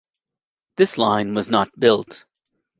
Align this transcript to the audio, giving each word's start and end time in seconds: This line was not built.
This 0.77 0.97
line 0.97 1.35
was 1.35 1.51
not 1.51 1.69
built. 1.79 2.25